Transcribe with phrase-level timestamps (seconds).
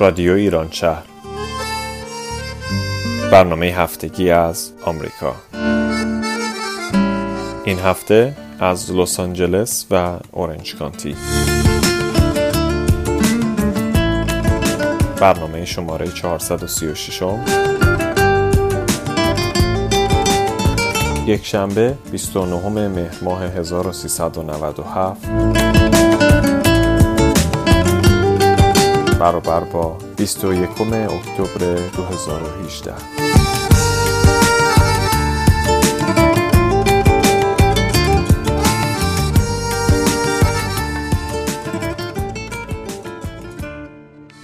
[0.00, 1.02] رادیو ایران شهر.
[3.32, 5.34] برنامه هفتگی از آمریکا.
[7.64, 11.16] این هفته از لس آنجلس و اورنج کانتی.
[15.20, 17.22] برنامه شماره 436
[21.26, 25.89] یک شنبه 29 مهر ماه 1397
[29.20, 32.94] برابر با 21 اکتبر 2018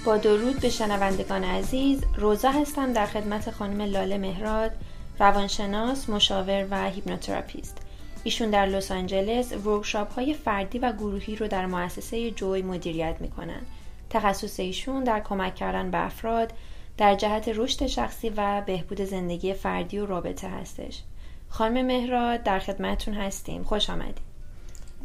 [0.05, 4.71] با درود به شنوندگان عزیز روزا هستم در خدمت خانم لاله مهراد
[5.19, 7.77] روانشناس، مشاور و هیپنوتراپیست.
[8.23, 13.61] ایشون در لس آنجلس workshop های فردی و گروهی رو در مؤسسه Joy مدیریت می‌کنن.
[14.09, 16.53] تخصص ایشون در کمک کردن به افراد
[16.97, 21.03] در جهت رشد شخصی و بهبود زندگی فردی و رابطه هستش.
[21.49, 23.63] خانم مهراد در خدمتتون هستیم.
[23.63, 24.17] خوش آمدید.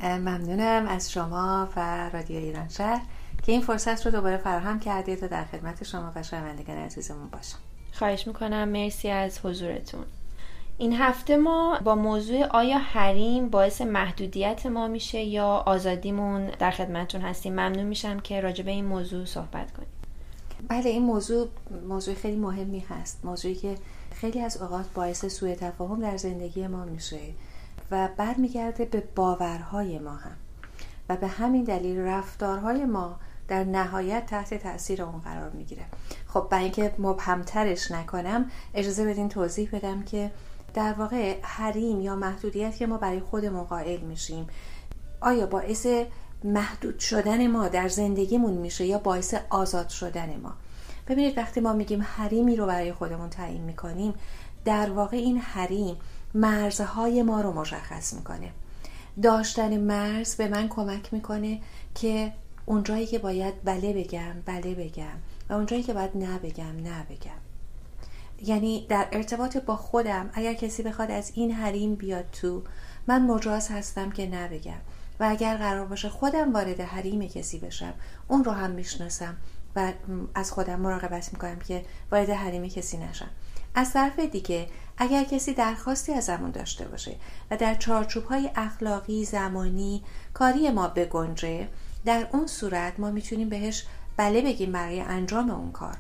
[0.03, 3.03] ممنونم از شما و رادیو ایران شهر
[3.42, 7.59] که این فرصت رو دوباره فراهم کردید تا در خدمت شما و شنوندگان عزیزمون باشم.
[7.92, 8.69] خواهش می‌کنم.
[8.69, 10.05] مرسی از حضورتون.
[10.83, 17.20] این هفته ما با موضوع آیا حریم باعث محدودیت ما میشه یا آزادیمون در خدمتون
[17.20, 19.88] هستیم؟ ممنون میشم که راجع به این موضوع صحبت کنیم.
[20.69, 21.48] بله این موضوع
[21.88, 23.20] موضوع خیلی مهمی هست.
[23.25, 23.75] موضوعی که
[24.14, 27.20] خیلی از اوقات باعث سوء تفاهم در زندگی ما میشه
[27.91, 30.36] و برمیگرده به باورهای ما هم.
[31.08, 33.16] و به همین دلیل رفتارهای ما
[33.48, 35.84] در نهایت تحت تاثیر اون قرار می‌گیره.
[36.28, 40.30] خب برای اینکه مبهمترش نکنم اجازه بدین توضیح بدم که
[40.75, 44.47] در واقع حریم یا محدودیت که ما برای خودمون قائل میشیم.
[45.20, 45.87] آیا باعث
[46.44, 50.53] محدود شدن ما در زندگیمون میشه یا باعث آزاد شدن ما؟
[51.09, 54.15] ببینید وقتی ما میگیم حریمی رو برای خودمون تعیین می‌کنیم
[54.65, 55.97] در واقع این حریم
[56.34, 58.50] مرزهای ما رو مشخص می‌کنه.
[59.22, 61.61] داشتن مرز به من کمک می‌کنه
[61.94, 62.32] که
[62.66, 65.16] اونجایی که باید بله بگم بله بگم
[65.50, 67.51] و اونجایی که باید نه بگم نه بگم.
[68.42, 72.62] یعنی در ارتباط با خودم اگر کسی بخواد از این حریم بیاد تو
[73.06, 74.80] من مجاز هستم که نبگم.
[75.20, 77.94] و اگر قرار باشه خودم وارد حریم کسی بشم
[78.28, 79.36] اون رو هم می‌شناسم
[79.76, 79.92] و
[80.34, 83.31] از خودم مراقبت می‌کنم که وارد حریم کسی نشم.
[83.75, 84.66] از طرف دیگه
[84.98, 87.16] اگر کسی درخواستی ازمون داشته باشه
[87.50, 90.02] و در چارچوب های اخلاقی زمانی
[90.34, 91.69] کاری ما بگنجه
[92.04, 93.86] در اون صورت ما می‌تونیم بهش
[94.16, 95.97] بله بگیم برای انجام اون کار.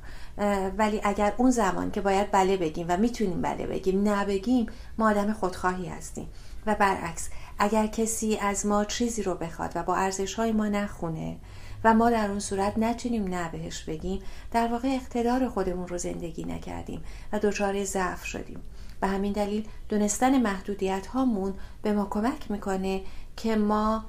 [0.78, 4.66] ولی اگر اون زمان که باید بله بگیم و می‌تونیم بله بگیم نبگیم
[4.98, 6.28] ما آدم خودخواهی هستیم.
[6.66, 11.36] و برعکس اگر کسی از ما چیزی رو بخواد و با ارزش های ما نخونه
[11.84, 16.44] و ما در اون صورت نتونیم نه بهش بگیم در واقع اقتدار خودمون رو زندگی
[16.44, 18.60] نکردیم و دچار ضعف شدیم.
[19.00, 23.02] به همین دلیل دونستن محدودیت هامون به ما کمک می‌کنه
[23.36, 24.04] که ما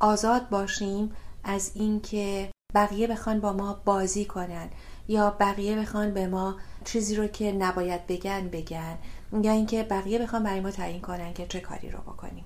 [0.00, 1.12] آزاد باشیم
[1.44, 4.68] از اینکه بقیه بخوان با ما بازی کنن.
[5.10, 8.98] یا بقیه بخوان به ما چیزی رو که نباید بگن بگن.
[9.42, 12.44] یا اینکه بقیه بخوان برای ما تعیین کنن که چه کاری رو بکنیم.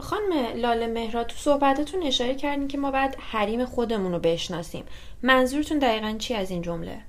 [0.00, 4.84] خانم لاله مهرا تو صحبتتون اشاره کردین که ما باید حریم خودمون رو بشناسیم.
[5.22, 7.00] منظورتون دقیقا چی از این جمله؟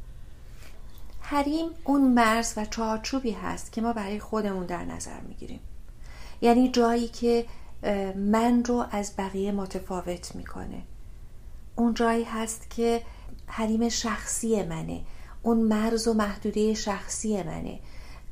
[1.22, 5.60] حریم اون مرز و چارچوبی هست که ما برای خودمون در نظر می‌گیریم.
[6.42, 7.46] یعنی جایی که
[8.16, 10.82] من رو از بقیه متفاوت می‌کنه.
[11.76, 13.02] اون جایی هست که
[13.48, 15.02] حریم شخصی منه.
[15.42, 17.80] اون مرز و محدوده شخصی منه.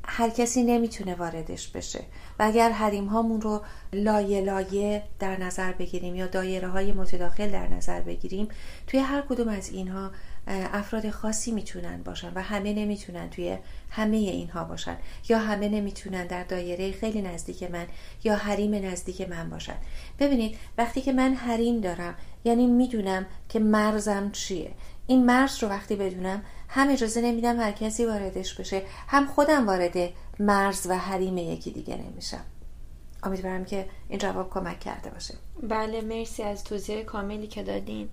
[0.06, 2.00] هر کسی نمی‌تونه واردش بشه.
[2.40, 3.62] و اگر حریم هامون رو
[3.94, 8.48] لایه لایه در نظر بگیریم یا دایره های متداخل در نظر بگیریم
[8.88, 10.12] توی هر کدوم از اینها
[10.48, 13.58] افراد خاصی می‌تونن باشن و همه نمی‌تونن توی
[13.90, 14.98] همه اینها باشن.
[15.30, 17.86] یا همه نمی‌تونن در دایره خیلی نزدیک من
[18.24, 19.76] یا حریم نزدیک من باشن.
[20.20, 24.72] ببینید وقتی که من حریم دارم یعنی می‌دونم که مرزم چیه.
[25.08, 29.98] این مرز رو وقتی بدونم هم اجازه نمیدم هر کسی واردش بشه هم خودم وارد
[30.40, 32.46] مرز و حریم یکی دیگه نمیشم.
[33.24, 35.34] امیدوارم که این جواب کمک کرده باشه.
[35.64, 38.10] بله مرسی از توضیح کاملی که دادین.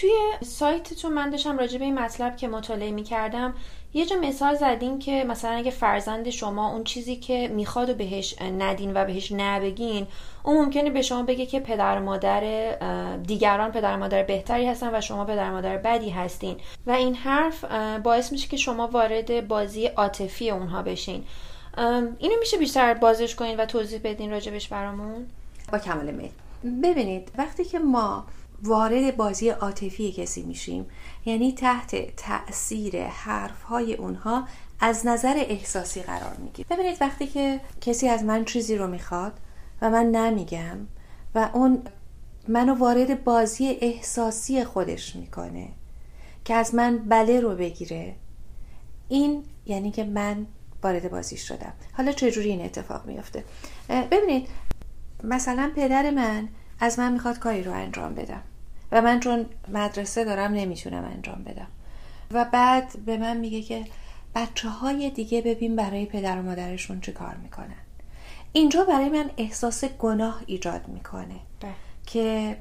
[0.00, 0.10] توی
[0.44, 3.54] سایتتون من داشتم راجع به این مطلب که مطالعه می کردم
[3.94, 8.34] یه جا مثال زدین که مثلا اگه فرزند شما اون چیزی که می‌خواد و بهش
[8.58, 10.06] ندین و بهش نبگین
[10.42, 12.72] اون ممکنه به شما بگه که پدر مادر
[13.16, 16.56] دیگران پدر مادر بهتری هستن و شما پدر مادر بدی هستین.
[16.86, 17.64] و این حرف
[18.02, 21.24] باعث میشه که شما وارد بازی عاطفی اونها بشین.
[22.18, 25.26] اینو میشه بیشتر بازش کنین و توضیح بدین راجبش برامون؟
[25.72, 26.30] با کمال میل.
[26.82, 28.24] ببینید وقتی که ما
[28.62, 30.86] وارد بازی عاطفی کسی میشیم.
[31.26, 34.44] یعنی تحت تاثیر حرف های اونها
[34.80, 39.32] از نظر احساسی قرار میگیر ببینید وقتی که کسی از من چیزی رو می‌خواد
[39.82, 40.78] و من نمیگم
[41.34, 41.82] و اون
[42.48, 45.68] منو وارد بازی احساسی خودش می‌کنه
[46.44, 48.14] که از من بله رو بگیره
[49.08, 50.46] این یعنی که من
[50.82, 51.72] وارد بازیش شدم.
[51.92, 53.44] حالا چجوری این اتفاق میافته؟
[53.88, 54.48] ببینید
[55.24, 56.48] مثلا پدر من
[56.80, 58.42] از من می‌خواد کاری رو انجام بدم
[58.92, 61.66] و من چون مدرسه دارم نمی‌تونم انجام بدم
[62.30, 63.84] و بعد به من میگه که
[64.34, 67.76] بچه های دیگه ببین برای پدر و مادرشون چه کار می‌کنن
[68.52, 71.72] اینجا برای من احساس گناه ایجاد می‌کنه بله.
[72.06, 72.56] که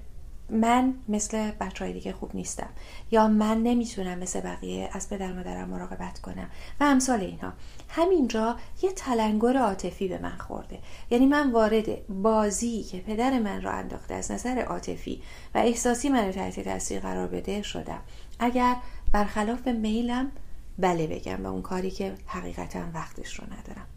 [0.50, 2.70] من مثل بچه دیگه خوب نیستم.
[3.12, 6.50] یا من نمی‌تونم مثل بقیه از پدر مادرم مراقبت کنم.
[6.80, 7.54] و امثال اینها.
[7.90, 10.80] همینجا یه تلنگر عاطفی به من خورده.
[11.10, 15.22] یعنی من وارد بازی که پدر من را انداخته از نظر عاطفی
[15.56, 18.00] و احساسی من رو تحت تاثیر قرار بده شدم.
[18.40, 18.76] اگر
[19.12, 20.32] برخلاف میلم
[20.80, 23.88] بله بگم به اون کاری که حقیقتا وقتش رو ندارم.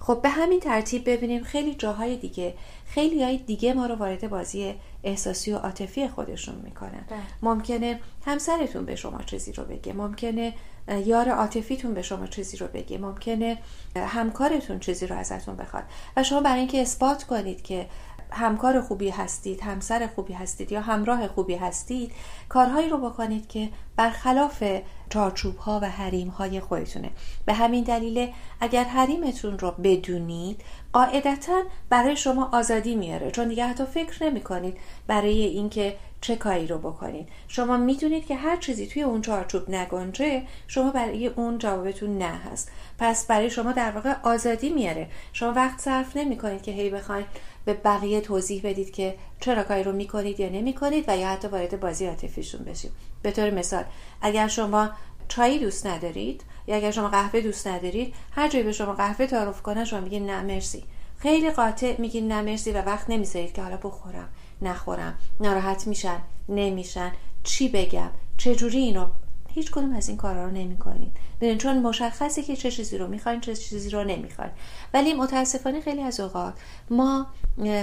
[0.00, 2.54] خب به همین ترتیب ببینیم خیلی جاهای دیگه
[2.86, 4.74] خیلی های دیگه ما رو وارد بازی
[5.04, 7.18] احساسی و عاطفی خودشون می‌کنن بله.
[7.42, 10.54] ممکنه همسرتون به شما چیزی رو بگه ممکنه
[10.88, 13.58] یار عاطفیتون به شما چیزی رو بگه ممکنه
[13.96, 15.84] همکارتون چیزی رو ازتون بخواد
[16.16, 17.86] و شما برای اینکه اثبات کنید که
[18.30, 22.12] همکار خوبی هستید همسر خوبی هستید یا همراه خوبی هستید
[22.48, 24.64] کارهایی رو بکنید که برخلاف
[25.10, 27.10] چارچوب ها و حریم های خودتونه.
[27.46, 30.60] به همین دلیل اگر حریمتون رو بدونید
[30.92, 34.76] قاعدتا برای شما آزادی میاره چون دیگه حتی فکر نمی کنید
[35.06, 40.42] برای اینکه چه کاری رو بکنید شما می‌دونید که هر چیزی توی اون چارچوب نگنجه
[40.66, 42.70] شما برای اون جوابتون نه هست.
[42.98, 45.08] پس برای شما در واقع آزادی میاره.
[45.32, 47.26] شما وقت صرف نمی کنید که هی بخواید
[47.64, 51.80] به بقیه توضیح بدید که چرا کاری رو می‌کنید یا نمی‌کنید و یا حتی وارد
[51.80, 52.90] بازی عاطفیشون بشید.
[53.22, 53.84] به طور مثال
[54.22, 54.90] اگر شما
[55.28, 59.62] چای دوست ندارید یا اگر شما قهوه دوست ندارید هر جایی به شما قهوه تعارف
[59.62, 60.84] کنن شما میگید نه مرسی.
[61.18, 64.28] خیلی قاطع میگید نه مرسی و وقت نمی‌ذارید که حالا بخورم.
[64.62, 65.18] نخورم.
[65.40, 66.18] ناراحت میشن
[66.48, 67.12] نمیشن
[67.42, 69.06] چی بگم؟ چجوری اینو
[69.48, 71.16] هیچ کدوم از این کارا رو نمی‌کنید.
[71.40, 74.50] ببین چون مشخصه که چه چیزی رو می‌خواین چه چیزی رو نمی‌خواین.
[74.94, 76.54] ولی متاسفانه خیلی از اوقات
[76.90, 77.26] ما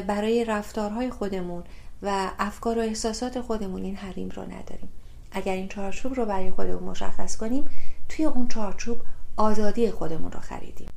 [0.07, 1.63] برای رفتارهای خودمون
[2.01, 4.89] و افکار و احساسات خودمون این حریم رو نداریم.
[5.31, 7.69] اگر این چارچوب رو برای خودمون مشخص کنیم
[8.09, 8.97] توی اون چارچوب
[9.37, 10.87] آزادی خودمون رو خریدیم.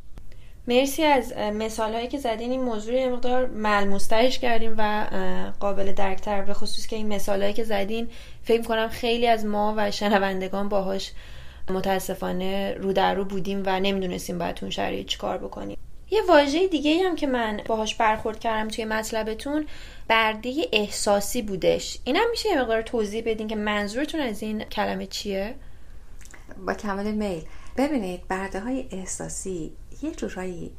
[0.68, 2.50] مرسی از مثال هایی که زدین.
[2.50, 5.06] این موضوع یه مقدار ملموسترش کردیم و
[5.60, 8.08] قابل درکتر به خصوص که این مثال هایی که زدین
[8.42, 11.12] فکر کنم خیلی از ما و شنوندگان باهاش
[11.70, 15.78] متاسفانه رو در رو بودیم و نمی‌دونستیم باید اون شرایط چیکار بکنیم.
[16.10, 19.66] یه واژه دیگه هم که من باهاش برخورد کردم توی مطلبتون
[20.08, 21.98] برده احساسی بودش.
[22.04, 25.54] اینم میشه یه مقدار توضیح بدین که منظورتون از این کلمه چیه؟
[26.66, 27.42] با کمال میل.
[27.76, 30.72] ببینید برده های احساسی یه جورایی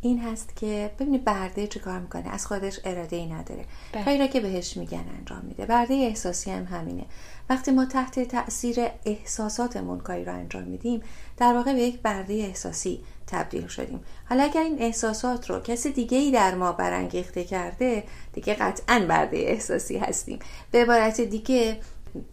[0.00, 3.64] این هست که ببینید برده چه کار می‌کنه از خودش اراده ای نداره.
[3.92, 4.04] بله.
[4.04, 5.66] کاری را که بهش میگن انجام میده.
[5.66, 7.04] برده احساسی هم همینه.
[7.50, 11.02] وقتی ما تحت تاثیر احساساتمون کاری را انجام میدیم
[11.36, 14.00] در واقع به یک برده احساسی تبدیل شدیم.
[14.28, 19.36] حالا اگر این احساسات رو کسی دیگه ای در ما برانگیخته کرده دیگه قطعا برده
[19.36, 20.38] احساسی هستیم.
[20.70, 21.80] به عبارت دیگه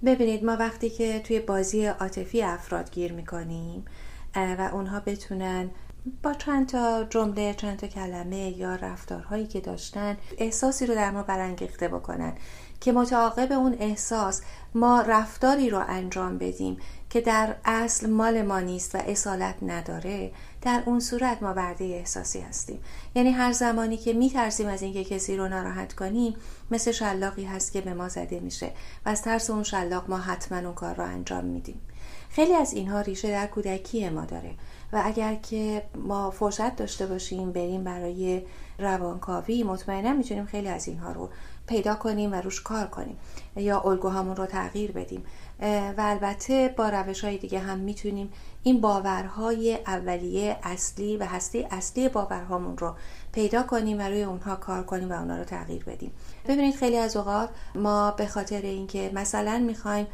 [0.06, 3.86] ببینید ما وقتی که توی بازی عاطفی افراد گیر می‌کنیم
[4.36, 5.70] و اونها بتونن
[6.24, 11.24] با چند تا جمله چند تا کلمه یا رفتارهایی که داشتن احساسی رو در ما
[11.24, 12.34] برانگیخته بکنن
[12.80, 14.42] که متعاقب اون احساس
[14.76, 16.78] ما رفتاری رو انجام بدیم
[17.10, 20.32] که در اصل مال ما نیست و اصالت نداره
[20.62, 22.80] در اون صورت ما برده احساسی هستیم.
[23.16, 26.36] یعنی هر زمانی که میترسیم از اینکه کسی رو ناراحت کنیم
[26.72, 28.72] مثل شلاقی هست که به ما زده میشه
[29.06, 31.82] و از ترس اون شلاق ما حتما اون کار رو انجام میدیم.
[32.30, 34.56] خیلی از اینها ریشه در کودکی ما داره.
[34.94, 38.42] و اگر که ما فرصت داشته باشیم بریم برای
[38.80, 41.30] روانکاوی مطمئنا می‌تونیم خیلی از اینها رو
[41.68, 43.18] پیدا کنیم و روش کار کنیم
[43.56, 45.24] یا الگوهامون رو تغییر بدیم.
[45.98, 48.30] و البته با روش های دیگه هم می‌تونیم
[48.64, 52.96] این باورهای اولیه اصلی و هستی اصلی باورهامون رو
[53.32, 56.12] پیدا کنیم و روی اونها کار کنیم و اونها رو تغییر بدیم.
[56.48, 60.08] ببینید خیلی از اوقات ما به خاطر اینکه مثلا می‌خوایم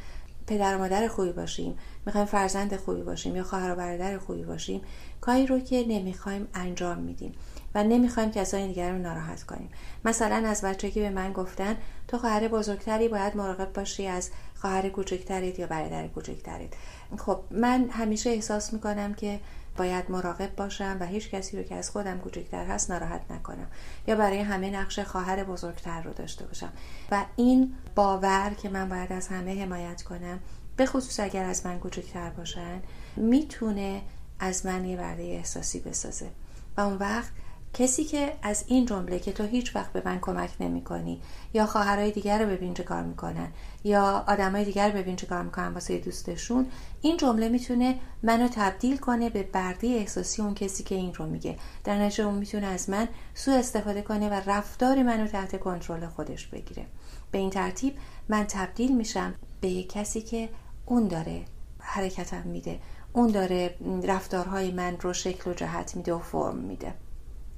[0.47, 1.77] پدر و مادر خوبی باشیم
[2.07, 4.81] می‌خوایم فرزند خوبی باشیم یا خواهر و برادر خوبی باشیم
[5.21, 7.33] کاری رو که نمی‌خوایم انجام میدیم
[7.75, 9.69] و نمی‌خوایم کسای دیگر رو ناراحت کنیم.
[10.05, 15.59] مثلا از بچگی به من گفتن تو خواهر بزرگتری باید مراقب باشی از خواهر کوچکترت
[15.59, 16.69] یا برادر کوچکترت.
[17.17, 19.39] خب من همیشه احساس می‌کنم که
[19.77, 23.67] باید مراقب باشم و هیچ کسی رو که از خودم کوچکتر هست ناراحت نکنم
[24.07, 26.73] یا برای همه نقش خواهر بزرگتر رو داشته باشم.
[27.11, 30.39] و این باور که من باید از همه حمایت کنم
[30.77, 32.81] به خصوص اگر از من کوچکتر باشن
[33.15, 34.01] می‌تونه
[34.39, 36.29] از من یه برده احساسی بسازه.
[36.77, 37.31] و اون وقت
[37.73, 41.21] کسی که از این جمله که تو هیچ وقت به من کمک نمی کنی
[41.53, 43.47] یا خواهرای دیگر رو ببین چه کار می‌کنن
[43.83, 46.67] یا آدمای دیگر ببین چه کار می‌کنن واسه دوستشون
[47.01, 51.57] این جمله می‌تونه منو تبدیل کنه به بردی احساسی اون کسی که این رو میگه.
[51.83, 56.47] در نتیجه اون می‌تونه از من سوء استفاده کنه و رفتار منو تحت کنترل خودش
[56.47, 56.85] بگیره.
[57.31, 57.93] به این ترتیب
[58.29, 60.49] من تبدیل میشم به کسی که
[60.89, 61.45] اون داره
[61.79, 62.79] حرکتم میده.
[63.13, 66.93] اون داره رفتارهای من رو شکل و جهت میده و فرم میده.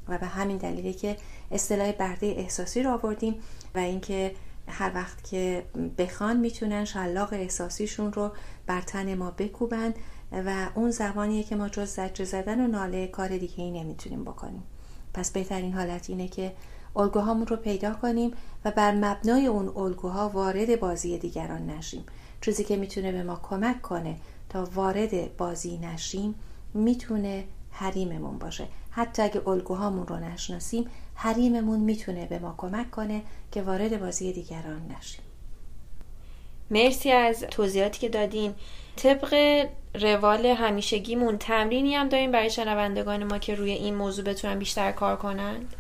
[0.07, 1.17] و به همین دلیله که
[1.51, 3.36] اصطلاح برده احساسی رو آوردیم
[3.75, 4.36] و اینکه
[4.67, 5.65] هر وقت که
[5.98, 8.31] بخوان می‌تونن شلاق احساسیشون رو
[8.67, 9.93] بر تن ما بکوبن
[10.31, 14.63] و اون زمانیه که ما جز زجر زدن و ناله کار دیگه ای نمی‌تونیم بکنیم.
[15.13, 16.53] پس بهترین حالت اینه که
[16.95, 18.33] الگوهامون رو پیدا کنیم
[18.65, 22.05] و بر مبنای اون الگوها وارد بازی دیگران نشیم.
[22.41, 24.15] چیزی که می‌تونه به ما کمک کنه
[24.50, 26.36] تا وارد بازی نشیم
[26.74, 28.67] می‌تونه حریممون باشه.
[28.91, 34.96] حتی اگه الگوهامون رو نشناسیم حریممون می‌تونه به ما کمک کنه که وارد بازی دیگران
[34.98, 35.22] نشیم.
[36.72, 38.53] مرسی از توضیحاتی که دادین.
[38.96, 44.91] طبق روال همیشگیمون تمرینی هم داریم برای شنوندگان ما که روی این موضوع بتونن بیشتر
[44.91, 45.75] کار کنند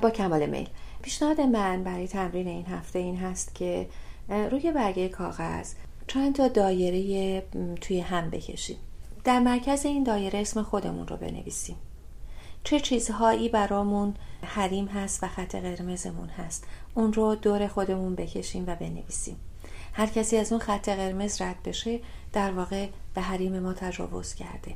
[0.00, 0.68] با کمال میل.
[1.02, 3.88] پیشنهاد من برای تمرین این هفته این هست که
[4.28, 5.74] روی برگه کاغذ
[6.06, 7.42] چند تا دایره
[7.80, 8.76] توی هم بکشیم.
[9.24, 11.76] در مرکز این دایره اسم خودمون رو بنویسیم.
[12.64, 18.76] چه چیزهایی برامون حریم هست و خط قرمزمون هست اون رو دور خودمون بکشیم و
[18.76, 19.36] بنویسیم.
[19.92, 22.00] هر کسی از اون خط قرمز رد بشه
[22.32, 24.74] در واقع به حریم ما تجاوز کرده.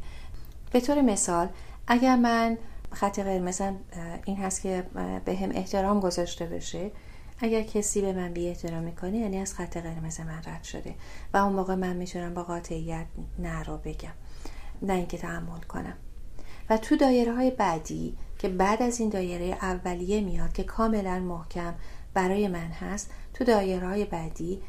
[0.72, 1.48] به طور مثال
[1.86, 2.58] اگر من
[2.92, 3.76] خط قرمزم
[4.24, 4.86] این هست که
[5.24, 6.90] به هم احترام گذاشته بشه
[7.42, 10.94] اگر کسی به من بی احترام می‌کنه یعنی از خط قرمز من رد شده
[11.34, 13.06] و اون موقع من می‌تونم با قاطعیت
[13.38, 14.12] نه رو بگم
[14.82, 15.96] نه اینکه تحمل کنم.
[16.70, 21.74] و تو دایره های بعدی که بعد از این دایره اولیه میاد که کاملا محکم
[22.14, 24.62] برای من هست تو دایره های بعدی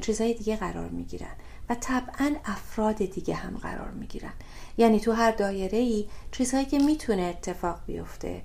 [0.00, 1.34] چیزهای دیگه قرار می‌گیرن
[1.68, 4.32] و طبعا افراد دیگه هم قرار می‌گیرن.
[4.76, 8.42] یعنی تو هر دایره ای چیزهایی که می‌تونه اتفاق بیفته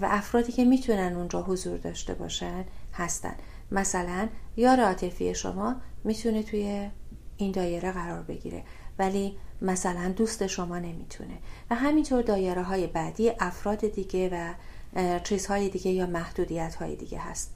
[0.00, 2.64] و افرادی که می‌تونن اونجا حضور داشته باشن
[3.00, 3.34] هستن.
[3.70, 6.90] مثلا یار عاطفی شما می‌تونه توی
[7.36, 8.62] این دایره قرار بگیره
[8.98, 11.38] ولی مثلا دوست شما نمی‌تونه.
[11.70, 14.54] و همینطور دایره های بعدی افراد دیگه و
[15.18, 17.54] چیزهای دیگه یا محدودیت های دیگه هست.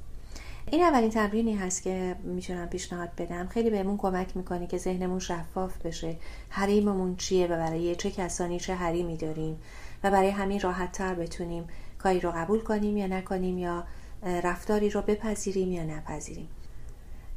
[0.71, 3.47] این اولین تمرینی هست که می‌تونم پیشنهاد بدم.
[3.47, 6.17] خیلی بهمون کمک می‌کنه که ذهنمون شفاف بشه.
[6.49, 9.59] حریممون چیه و برای چه کسانی چه حریمی داریم
[10.05, 11.65] و برای همین راحت تر بتونیم
[11.99, 13.85] کاری رو قبول کنیم یا نکنیم یا
[14.25, 16.49] رفتاری رو بپذیریم یا نپذیریم.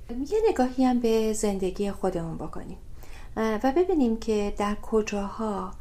[0.09, 2.77] یه نگاهی هم به زندگی خودمون بکنیم.
[3.35, 5.71] و ببینیم که در کجاها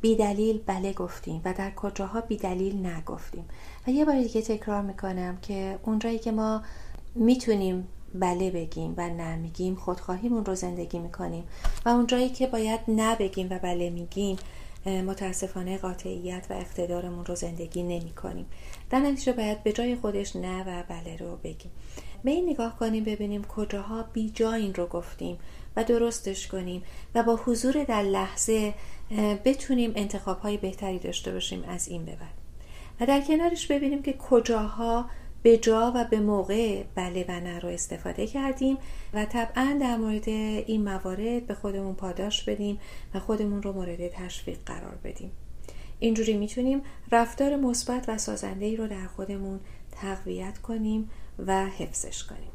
[0.00, 3.44] بیدلیل بله گفتیم و در کجاها بیدلیل نگفتیم.
[3.86, 6.62] و یه بار دیگه تکرار می‌کنم که اونجایی که ما
[7.14, 11.44] می‌تونیم بله بگیم و نه میگیم خودخواهیمون رو زندگی می‌کنیم.
[11.86, 14.36] و اونجایی که باید نه بگیم و بله میگیم
[14.86, 18.46] متاسفانه قاطعیت و اقتدارمون رو زندگی نمی کنیم.
[18.90, 21.70] در نتیجه باید به جای خودش نه و بله رو بگیم.
[22.24, 25.38] به این نگاه کنیم ببینیم کجاها بی جا این رو گفتیم
[25.76, 26.82] و درستش کنیم
[27.14, 28.74] و با حضور در لحظه
[29.44, 32.34] بتونیم انتخاب های بهتری داشته باشیم از این به بعد.
[33.00, 35.06] و در کنارش ببینیم که کجاها
[35.44, 38.78] به جا و به موقع بله و نه رو استفاده کردیم
[39.14, 42.80] و طبعا در مورد این موارد به خودمون پاداش بدیم
[43.14, 45.30] و خودمون رو مورد تشویق قرار بدیم.
[45.98, 46.82] اینجوری می‌تونیم
[47.12, 49.60] رفتار مثبت و سازنده ای رو در خودمون
[49.92, 51.10] تقویت کنیم
[51.46, 52.50] و حفظش کنیم.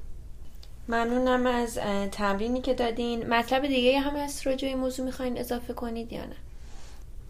[0.88, 1.80] ممنونم از
[2.12, 3.34] تمرینی که دادین.
[3.34, 6.36] مطلب دیگه هم از راجع موضوع می‌خواین اضافه کنید یا نه؟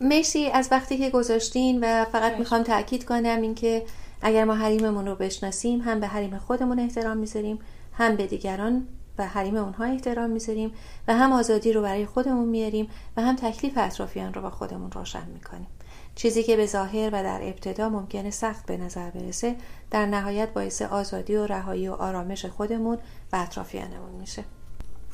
[0.02, 3.84] مرسی از وقتی که گذاشتین و فقط می‌خوام تاکید کنم اینکه
[4.22, 7.60] اگر ما حریممون رو بشناسیم هم به حریم خودمون احترام می‌ذاریم
[7.94, 10.74] هم به دیگران و حریم اونها احترام می‌ذاریم
[11.08, 15.30] و هم آزادی رو برای خودمون میاریم و هم تکلیف اطرافیان رو با خودمون روشن
[15.34, 15.68] می‌کنیم.
[16.16, 19.56] چیزی که به ظاهر و در ابتدا ممکنه سخت به نظر برسه
[19.92, 22.98] در نهایت باعث آزادی و رهایی و آرامش خودمون
[23.34, 24.44] و اطرافیانمون میشه.